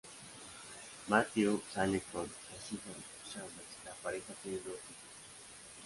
Matthew 1.09 1.61
sale 1.75 2.01
con 2.11 2.23
Aisha 2.23 2.83
Chambers, 3.31 3.85
la 3.85 3.93
pareja 4.01 4.33
tiene 4.41 4.57
dos 4.57 4.73
hijos. 4.73 4.97